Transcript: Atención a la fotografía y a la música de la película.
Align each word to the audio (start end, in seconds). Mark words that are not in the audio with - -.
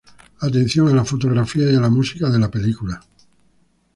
Atención 0.47 0.85
a 0.87 0.95
la 0.95 1.05
fotografía 1.05 1.69
y 1.71 1.75
a 1.75 1.79
la 1.79 1.91
música 1.91 2.27
de 2.31 2.39
la 2.39 2.49
película. 2.49 3.03